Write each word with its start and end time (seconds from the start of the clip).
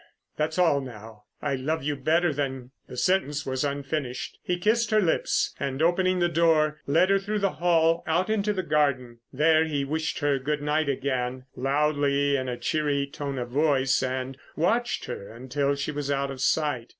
That's 0.35 0.57
all 0.57 0.81
now. 0.81 1.25
I 1.43 1.53
love 1.53 1.83
you 1.83 1.95
better 1.95 2.33
than——" 2.33 2.71
The 2.87 2.97
sentence 2.97 3.45
was 3.45 3.63
unfinished. 3.63 4.39
He 4.41 4.57
kissed 4.57 4.89
her 4.89 4.99
lips, 4.99 5.53
and 5.59 5.79
opening 5.79 6.17
the 6.17 6.27
door 6.27 6.79
led 6.87 7.11
her 7.11 7.19
through 7.19 7.37
the 7.37 7.51
hall 7.61 8.03
out 8.07 8.27
into 8.27 8.51
the 8.51 8.63
garden. 8.63 9.19
There 9.31 9.63
he 9.65 9.85
wished 9.85 10.17
her 10.17 10.39
good 10.39 10.63
night 10.63 10.89
again, 10.89 11.45
loudly, 11.55 12.35
in 12.35 12.49
a 12.49 12.57
cheery 12.57 13.05
tone 13.05 13.37
of 13.37 13.49
voice, 13.49 14.01
and 14.01 14.39
watched 14.55 15.05
her 15.05 15.29
until 15.31 15.75
she 15.75 15.91
was 15.91 16.09
out 16.09 16.31
of 16.31 16.41
sight. 16.41 16.89